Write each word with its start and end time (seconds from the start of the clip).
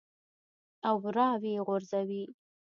او 0.89 0.93
راویې 1.15 1.59
غورځوې. 1.67 2.23